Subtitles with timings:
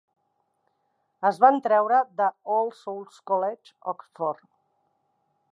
[1.31, 4.45] Es van treure de All Souls College, Oxford.